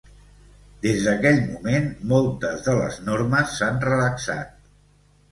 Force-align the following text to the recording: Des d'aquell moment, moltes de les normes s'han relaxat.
Des 0.85 1.01
d'aquell 1.07 1.41
moment, 1.49 1.83
moltes 2.13 2.63
de 2.67 2.75
les 2.79 2.97
normes 3.09 3.53
s'han 3.59 3.77
relaxat. 3.85 4.57